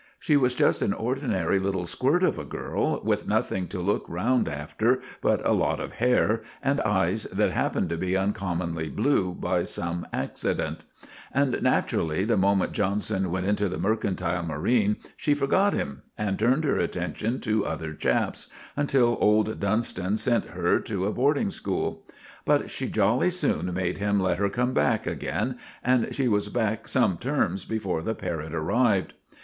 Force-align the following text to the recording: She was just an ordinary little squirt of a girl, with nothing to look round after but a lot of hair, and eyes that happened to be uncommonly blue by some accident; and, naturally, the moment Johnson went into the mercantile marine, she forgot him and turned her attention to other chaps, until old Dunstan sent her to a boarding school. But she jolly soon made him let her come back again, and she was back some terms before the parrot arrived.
She 0.19 0.35
was 0.35 0.55
just 0.55 0.81
an 0.81 0.93
ordinary 0.93 1.59
little 1.59 1.85
squirt 1.85 2.23
of 2.23 2.39
a 2.39 2.43
girl, 2.43 3.03
with 3.03 3.27
nothing 3.27 3.67
to 3.67 3.79
look 3.79 4.03
round 4.09 4.49
after 4.49 4.99
but 5.21 5.45
a 5.45 5.51
lot 5.51 5.79
of 5.79 5.91
hair, 6.01 6.41
and 6.63 6.81
eyes 6.81 7.25
that 7.25 7.51
happened 7.51 7.89
to 7.89 7.97
be 7.99 8.17
uncommonly 8.17 8.89
blue 8.89 9.35
by 9.35 9.61
some 9.61 10.07
accident; 10.11 10.85
and, 11.31 11.61
naturally, 11.61 12.23
the 12.23 12.35
moment 12.35 12.71
Johnson 12.71 13.29
went 13.29 13.45
into 13.45 13.69
the 13.69 13.77
mercantile 13.77 14.41
marine, 14.41 14.95
she 15.15 15.35
forgot 15.35 15.75
him 15.75 16.01
and 16.17 16.39
turned 16.39 16.63
her 16.63 16.77
attention 16.79 17.39
to 17.41 17.67
other 17.67 17.93
chaps, 17.93 18.47
until 18.75 19.19
old 19.21 19.59
Dunstan 19.59 20.17
sent 20.17 20.45
her 20.45 20.79
to 20.79 21.05
a 21.05 21.11
boarding 21.13 21.51
school. 21.51 22.01
But 22.43 22.71
she 22.71 22.89
jolly 22.89 23.29
soon 23.29 23.71
made 23.71 23.99
him 23.99 24.19
let 24.19 24.39
her 24.39 24.49
come 24.49 24.73
back 24.73 25.05
again, 25.05 25.59
and 25.83 26.07
she 26.15 26.27
was 26.27 26.49
back 26.49 26.87
some 26.87 27.19
terms 27.19 27.65
before 27.65 28.01
the 28.01 28.15
parrot 28.15 28.55
arrived. 28.55 29.13